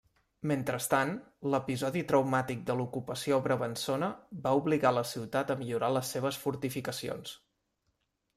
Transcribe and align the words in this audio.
Mentrestant, 0.51 1.09
l'episodi 1.55 2.01
traumàtic 2.11 2.63
de 2.69 2.77
l'ocupació 2.79 3.39
brabançona 3.49 4.09
va 4.47 4.55
obligar 4.63 4.93
la 4.99 5.05
ciutat 5.11 5.55
a 5.57 5.59
millorar 5.61 5.93
les 5.99 6.15
seves 6.17 6.41
fortificacions. 6.47 7.37